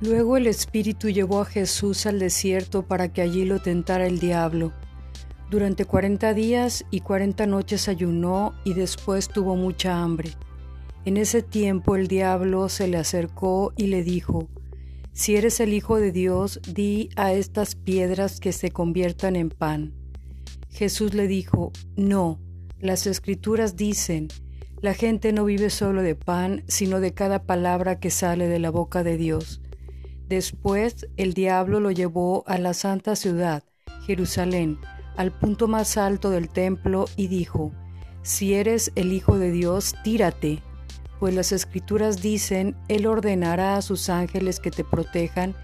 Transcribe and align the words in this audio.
Luego 0.00 0.36
el 0.36 0.46
Espíritu 0.46 1.08
llevó 1.08 1.40
a 1.40 1.46
Jesús 1.46 2.04
al 2.04 2.18
desierto 2.18 2.86
para 2.86 3.12
que 3.12 3.22
allí 3.22 3.46
lo 3.46 3.62
tentara 3.62 4.06
el 4.06 4.18
diablo. 4.18 4.74
Durante 5.50 5.86
cuarenta 5.86 6.34
días 6.34 6.84
y 6.90 7.00
cuarenta 7.00 7.46
noches 7.46 7.88
ayunó 7.88 8.52
y 8.64 8.74
después 8.74 9.28
tuvo 9.28 9.56
mucha 9.56 10.02
hambre. 10.02 10.30
En 11.06 11.16
ese 11.16 11.40
tiempo 11.40 11.96
el 11.96 12.08
diablo 12.08 12.68
se 12.68 12.88
le 12.88 12.98
acercó 12.98 13.72
y 13.76 13.86
le 13.86 14.02
dijo, 14.02 14.48
Si 15.12 15.36
eres 15.36 15.60
el 15.60 15.72
Hijo 15.72 15.96
de 15.96 16.12
Dios, 16.12 16.60
di 16.68 17.08
a 17.16 17.32
estas 17.32 17.74
piedras 17.74 18.38
que 18.38 18.52
se 18.52 18.70
conviertan 18.70 19.34
en 19.34 19.48
pan. 19.48 19.94
Jesús 20.68 21.14
le 21.14 21.26
dijo, 21.26 21.72
No, 21.96 22.38
las 22.78 23.06
escrituras 23.06 23.76
dicen, 23.76 24.28
la 24.82 24.92
gente 24.92 25.32
no 25.32 25.46
vive 25.46 25.70
solo 25.70 26.02
de 26.02 26.14
pan, 26.14 26.64
sino 26.68 27.00
de 27.00 27.14
cada 27.14 27.44
palabra 27.44 27.98
que 27.98 28.10
sale 28.10 28.46
de 28.46 28.58
la 28.58 28.70
boca 28.70 29.02
de 29.02 29.16
Dios. 29.16 29.62
Después 30.28 31.06
el 31.16 31.34
diablo 31.34 31.78
lo 31.78 31.90
llevó 31.92 32.42
a 32.46 32.58
la 32.58 32.74
santa 32.74 33.14
ciudad, 33.14 33.62
Jerusalén, 34.06 34.78
al 35.16 35.30
punto 35.32 35.68
más 35.68 35.96
alto 35.96 36.30
del 36.30 36.48
templo 36.48 37.06
y 37.16 37.28
dijo, 37.28 37.72
Si 38.22 38.54
eres 38.54 38.90
el 38.96 39.12
Hijo 39.12 39.38
de 39.38 39.52
Dios, 39.52 39.94
tírate, 40.02 40.62
pues 41.20 41.34
las 41.34 41.52
escrituras 41.52 42.22
dicen, 42.22 42.76
Él 42.88 43.06
ordenará 43.06 43.76
a 43.76 43.82
sus 43.82 44.08
ángeles 44.08 44.58
que 44.58 44.70
te 44.70 44.84
protejan 44.84 45.54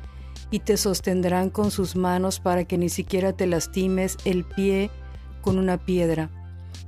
y 0.50 0.60
te 0.60 0.76
sostendrán 0.76 1.50
con 1.50 1.70
sus 1.70 1.96
manos 1.96 2.38
para 2.38 2.64
que 2.64 2.78
ni 2.78 2.88
siquiera 2.88 3.32
te 3.32 3.46
lastimes 3.46 4.16
el 4.24 4.44
pie 4.44 4.90
con 5.40 5.58
una 5.58 5.84
piedra. 5.84 6.30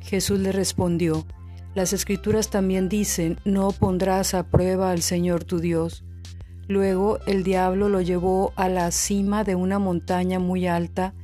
Jesús 0.01 0.39
le 0.39 0.53
respondió, 0.53 1.27
Las 1.75 1.93
escrituras 1.93 2.51
también 2.51 2.89
dicen, 2.89 3.41
No 3.45 3.73
pondrás 3.73 4.35
a 4.35 4.47
prueba 4.47 4.91
al 4.91 5.03
Señor 5.03 5.45
tu 5.45 5.59
Dios. 5.59 6.05
Luego 6.67 7.19
el 7.27 7.45
diablo 7.45 7.89
lo 7.89 8.01
llevó 8.01 8.53
a 8.57 8.69
la 8.69 8.91
cima 8.91 9.45
de 9.45 9.55
una 9.55 9.79
montaña 9.79 10.39
muy 10.39 10.67
alta 10.67 11.15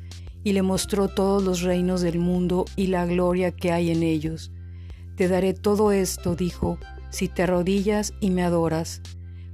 y 0.44 0.52
le 0.52 0.62
mostró 0.62 1.08
todos 1.08 1.42
los 1.42 1.62
reinos 1.62 2.00
del 2.00 2.18
mundo 2.18 2.64
y 2.76 2.88
la 2.88 3.06
gloria 3.06 3.52
que 3.52 3.72
hay 3.72 3.90
en 3.90 4.02
ellos. 4.02 4.52
Te 5.16 5.28
daré 5.28 5.54
todo 5.54 5.92
esto, 5.92 6.34
dijo, 6.34 6.78
si 7.10 7.28
te 7.28 7.42
arrodillas 7.42 8.14
y 8.20 8.30
me 8.30 8.42
adoras. 8.42 9.02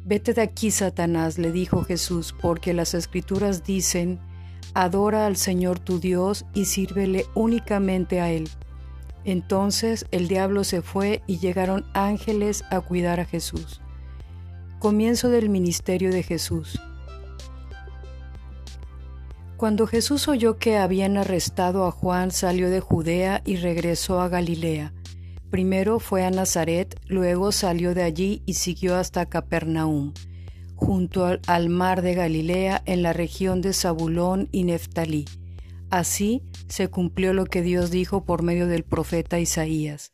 Vete 0.05 0.35
de 0.35 0.43
aquí, 0.43 0.71
Satanás, 0.71 1.39
le 1.39 1.51
dijo 1.51 1.83
Jesús, 1.83 2.35
porque 2.41 2.73
las 2.73 2.95
escrituras 2.95 3.65
dicen, 3.65 4.21
Adora 4.75 5.27
al 5.27 5.37
Señor 5.37 5.79
tu 5.79 5.99
Dios 5.99 6.45
y 6.53 6.67
sírvele 6.67 7.25
únicamente 7.35 8.21
a 8.21 8.31
Él. 8.31 8.49
Entonces 9.25 10.07
el 10.11 10.29
diablo 10.29 10.65
se 10.65 10.83
fue 10.83 11.23
y 11.27 11.39
llegaron 11.39 11.87
ángeles 11.95 12.63
a 12.71 12.81
cuidar 12.81 13.19
a 13.19 13.25
Jesús. 13.25 13.81
Comienzo 14.79 15.31
del 15.31 15.49
ministerio 15.49 16.13
de 16.13 16.23
Jesús. 16.23 16.79
Cuando 19.57 19.87
Jesús 19.87 20.29
oyó 20.29 20.59
que 20.59 20.77
habían 20.77 21.17
arrestado 21.17 21.87
a 21.87 21.91
Juan, 21.91 22.31
salió 22.31 22.69
de 22.69 22.81
Judea 22.81 23.41
y 23.47 23.57
regresó 23.57 24.21
a 24.21 24.29
Galilea. 24.29 24.93
Primero 25.51 25.99
fue 25.99 26.27
a 26.27 26.31
Nazaret, 26.31 27.01
luego 27.07 27.53
salió 27.53 27.95
de 27.95 28.03
allí 28.03 28.43
y 28.45 28.55
siguió 28.55 28.97
hasta 28.97 29.25
Capernaum, 29.25 30.13
junto 30.75 31.25
al, 31.25 31.69
mar 31.71 32.03
de 32.03 32.15
Galilea 32.15 32.83
en 32.85 33.03
la 33.03 33.15
región 33.15 33.63
de 33.63 33.73
Zabulón 33.73 34.51
y 34.53 34.65
Neftalí. 34.65 35.25
Así 35.89 36.43
se 36.69 36.89
cumplió 36.89 37.33
lo 37.33 37.47
que 37.47 37.63
Dios 37.63 37.91
dijo 37.91 38.25
por 38.25 38.43
medio 38.43 38.67
del 38.67 38.85
profeta 38.85 39.41
Isaías. 39.41 40.13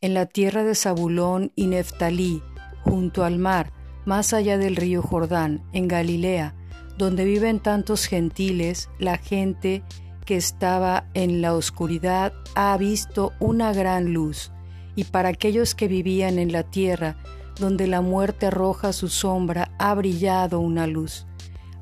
En 0.00 0.14
la 0.14 0.24
tierra 0.24 0.64
de 0.64 0.74
Zabulón 0.74 1.52
y 1.56 1.66
Neftalí, 1.66 2.42
junto 2.84 3.24
al 3.24 3.38
mar, 3.38 3.72
más 4.08 4.32
allá 4.32 4.56
del 4.56 4.74
río 4.74 5.02
Jordán, 5.02 5.62
en 5.74 5.86
Galilea, 5.86 6.54
donde 6.96 7.26
viven 7.26 7.60
tantos 7.60 8.06
gentiles, 8.06 8.88
la 8.98 9.18
gente 9.18 9.82
que 10.24 10.36
estaba 10.36 11.04
en 11.12 11.42
la 11.42 11.52
oscuridad 11.52 12.32
ha 12.54 12.74
visto 12.78 13.34
una 13.38 13.74
gran 13.74 14.14
luz, 14.14 14.50
y 14.96 15.04
para 15.04 15.28
aquellos 15.28 15.74
que 15.74 15.88
vivían 15.88 16.38
en 16.38 16.52
la 16.52 16.62
tierra, 16.62 17.18
donde 17.60 17.86
la 17.86 18.00
muerte 18.00 18.46
arroja 18.46 18.94
su 18.94 19.08
sombra, 19.08 19.72
ha 19.78 19.94
brillado 19.94 20.58
una 20.58 20.86
luz. 20.86 21.26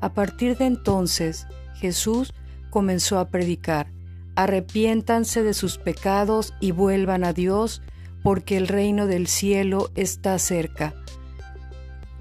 A 0.01 0.11
partir 0.13 0.57
de 0.57 0.65
entonces, 0.65 1.47
Jesús 1.75 2.33
comenzó 2.69 3.19
a 3.19 3.29
predicar, 3.29 3.87
arrepiéntanse 4.35 5.43
de 5.43 5.53
sus 5.53 5.77
pecados 5.77 6.53
y 6.59 6.71
vuelvan 6.71 7.23
a 7.23 7.31
Dios, 7.31 7.81
porque 8.21 8.57
el 8.57 8.67
reino 8.67 9.07
del 9.07 9.27
cielo 9.27 9.91
está 9.95 10.37
cerca 10.39 10.93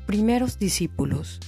primeros 0.06 0.58
discípulos. 0.58 1.40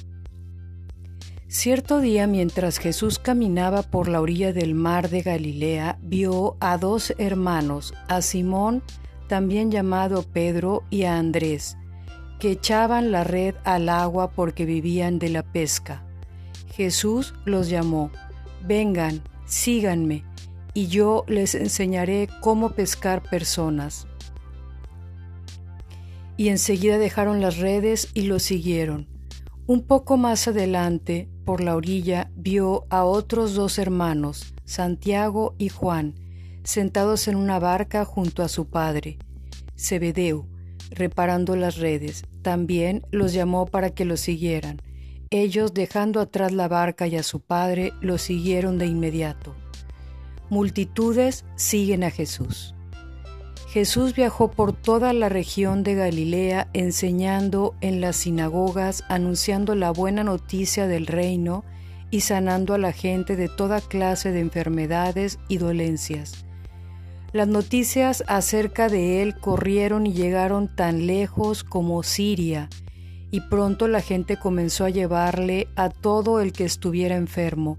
Cierto 1.47 2.01
día 2.01 2.27
mientras 2.27 2.79
Jesús 2.79 3.19
caminaba 3.19 3.83
por 3.83 4.09
la 4.09 4.21
orilla 4.21 4.53
del 4.53 4.75
mar 4.75 5.09
de 5.09 5.23
Galilea, 5.23 5.99
vio 6.03 6.57
a 6.61 6.77
dos 6.77 7.15
hermanos, 7.17 7.95
a 8.09 8.21
Simón, 8.21 8.83
también 9.29 9.71
llamado 9.71 10.25
Pedro, 10.25 10.83
y 10.91 11.05
a 11.05 11.17
Andrés, 11.17 11.79
que 12.39 12.51
echaban 12.51 13.13
la 13.13 13.25
red 13.25 13.55
al 13.65 13.89
agua 13.89 14.33
porque 14.33 14.67
vivían 14.67 15.19
de 15.19 15.31
la 15.31 15.43
pesca. 15.43 16.05
Jesús 16.75 17.35
los 17.47 17.71
llamó, 17.71 18.11
vengan, 18.67 19.23
síganme, 19.47 20.25
y 20.75 20.89
yo 20.89 21.25
les 21.29 21.55
enseñaré 21.55 22.29
cómo 22.43 22.71
pescar 22.71 23.23
personas 23.23 24.07
y 26.39 26.49
enseguida 26.49 26.97
dejaron 26.97 27.43
las 27.43 27.59
redes 27.59 28.09
y 28.15 28.23
lo 28.23 28.39
siguieron. 28.39 29.09
Un 29.67 29.83
poco 29.83 30.17
más 30.17 30.49
adelante, 30.49 31.29
por 31.45 31.61
la 31.61 31.77
orilla, 31.77 32.31
vio 32.35 32.87
a 32.89 33.05
otros 33.05 33.55
dos 33.55 33.77
hermanos, 33.79 34.55
Santiago 34.65 35.55
y 35.59 35.69
Juan, 35.69 36.15
sentados 36.63 37.29
en 37.29 37.37
una 37.37 37.59
barca 37.59 38.05
junto 38.07 38.43
a 38.43 38.49
su 38.49 38.69
padre, 38.69 39.19
Zebedeo, 39.77 40.47
reparando 40.91 41.57
las 41.57 41.77
redes. 41.77 42.23
También 42.41 43.03
los 43.11 43.33
llamó 43.33 43.67
para 43.67 43.91
que 43.91 44.05
lo 44.05 44.17
siguieran. 44.17 44.81
Ellos, 45.31 45.75
dejando 45.75 46.21
atrás 46.21 46.53
la 46.53 46.69
barca 46.69 47.09
y 47.09 47.17
a 47.17 47.23
su 47.23 47.41
padre, 47.41 47.93
lo 48.01 48.17
siguieron 48.17 48.79
de 48.79 48.87
inmediato. 48.87 49.55
Multitudes 50.51 51.45
siguen 51.57 52.05
a 52.05 52.11
Jesús. 52.11 52.75
Jesús 53.69 54.15
viajó 54.15 54.51
por 54.51 54.73
toda 54.73 55.13
la 55.13 55.29
región 55.29 55.83
de 55.83 55.95
Galilea 55.95 56.69
enseñando 56.73 57.75
en 57.83 58.01
las 58.01 58.17
sinagogas, 58.17 59.05
anunciando 59.11 59.75
la 59.75 59.91
buena 59.91 60.25
noticia 60.25 60.87
del 60.87 61.07
reino 61.07 61.65
y 62.11 62.23
sanando 62.23 62.73
a 62.73 62.79
la 62.79 62.93
gente 62.93 63.37
de 63.37 63.51
toda 63.51 63.83
clase 63.83 64.33
de 64.33 64.41
enfermedades 64.41 65.39
y 65.49 65.59
dolencias. 65.59 66.47
Las 67.35 67.47
noticias 67.47 68.25
acerca 68.27 68.89
de 68.89 69.21
él 69.21 69.39
corrieron 69.39 70.07
y 70.07 70.15
llegaron 70.15 70.75
tan 70.75 71.07
lejos 71.07 71.63
como 71.63 72.03
Siria, 72.03 72.71
y 73.31 73.43
pronto 73.43 73.87
la 73.87 74.01
gente 74.01 74.39
comenzó 74.39 74.87
a 74.87 74.91
llevarle 74.91 75.69
a 75.77 75.91
todo 75.91 76.41
el 76.41 76.55
que 76.55 76.65
estuviera 76.65 77.17
enfermo, 77.17 77.77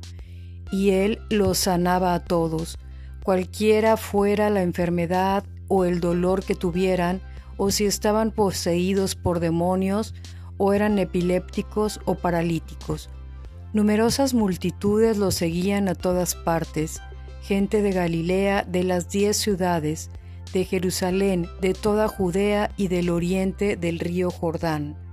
y 0.71 0.91
él 0.91 1.17
los 1.31 1.57
sanaba 1.57 2.13
a 2.13 2.23
todos, 2.23 2.77
cualquiera 3.23 3.97
fuera 3.97 4.51
la 4.51 4.61
enfermedad 4.61 5.43
o 5.69 5.85
el 5.85 6.01
dolor 6.01 6.43
que 6.43 6.55
tuvieran, 6.55 7.21
o 7.55 7.71
si 7.71 7.85
estaban 7.85 8.31
poseídos 8.31 9.15
por 9.15 9.39
demonios, 9.39 10.13
o 10.57 10.73
eran 10.73 10.99
epilépticos 10.99 12.01
o 12.03 12.15
paralíticos. 12.15 13.09
Numerosas 13.71 14.33
multitudes 14.33 15.17
los 15.17 15.35
seguían 15.35 15.87
a 15.87 15.95
todas 15.95 16.35
partes, 16.35 17.01
gente 17.41 17.81
de 17.81 17.93
Galilea, 17.93 18.65
de 18.67 18.83
las 18.83 19.09
diez 19.09 19.37
ciudades, 19.37 20.09
de 20.51 20.65
Jerusalén, 20.65 21.47
de 21.61 21.73
toda 21.73 22.09
Judea 22.09 22.71
y 22.75 22.89
del 22.89 23.09
oriente 23.09 23.77
del 23.77 23.99
río 23.99 24.31
Jordán 24.31 25.08